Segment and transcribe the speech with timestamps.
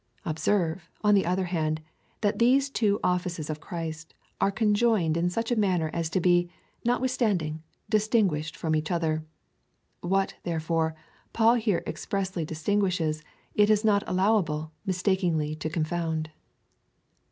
[0.25, 1.79] Observe, on the other hand,
[2.21, 6.49] that these two offices of Christ are conjoined in such a manner as to be,
[6.83, 9.23] notwith standing, distinguished from each other.
[9.99, 10.95] "What, therefore,
[11.33, 13.21] Paul here expressly distinguishes,
[13.53, 16.31] it is not allowable mis takingly to confound.